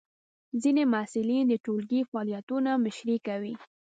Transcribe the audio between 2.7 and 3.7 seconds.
مشري کوي.